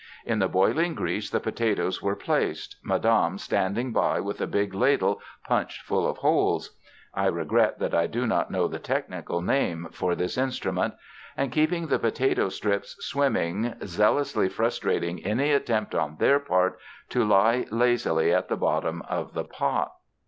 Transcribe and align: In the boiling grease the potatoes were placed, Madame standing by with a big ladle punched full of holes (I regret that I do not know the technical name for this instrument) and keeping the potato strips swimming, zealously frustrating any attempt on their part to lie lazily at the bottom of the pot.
In 0.25 0.39
the 0.39 0.47
boiling 0.47 0.95
grease 0.95 1.29
the 1.29 1.39
potatoes 1.39 2.01
were 2.01 2.15
placed, 2.15 2.77
Madame 2.81 3.37
standing 3.37 3.91
by 3.93 4.19
with 4.19 4.41
a 4.41 4.47
big 4.47 4.73
ladle 4.73 5.21
punched 5.45 5.83
full 5.83 6.09
of 6.09 6.17
holes 6.17 6.75
(I 7.13 7.27
regret 7.27 7.77
that 7.77 7.93
I 7.93 8.07
do 8.07 8.25
not 8.25 8.49
know 8.49 8.67
the 8.67 8.79
technical 8.79 9.43
name 9.43 9.89
for 9.91 10.15
this 10.15 10.39
instrument) 10.39 10.95
and 11.37 11.51
keeping 11.51 11.85
the 11.85 11.99
potato 11.99 12.49
strips 12.49 12.95
swimming, 13.05 13.75
zealously 13.85 14.49
frustrating 14.49 15.23
any 15.23 15.51
attempt 15.51 15.93
on 15.93 16.15
their 16.17 16.39
part 16.39 16.79
to 17.09 17.23
lie 17.23 17.67
lazily 17.69 18.33
at 18.33 18.47
the 18.47 18.57
bottom 18.57 19.03
of 19.03 19.35
the 19.35 19.43
pot. 19.45 19.91